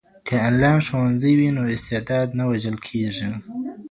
که 0.27 0.35
انلاین 0.47 0.79
ښوونځی 0.87 1.33
وي 1.39 1.49
نو 1.57 1.63
استعداد 1.75 2.27
نه 2.37 2.43
وژل 2.51 2.77
کیږي. 2.87 3.31